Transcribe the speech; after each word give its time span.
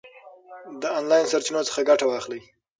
د 0.81 0.83
آنلاین 0.97 1.25
سرچینو 1.31 1.67
څخه 1.67 1.87
ګټه 1.89 2.05
واخلئ. 2.07 2.41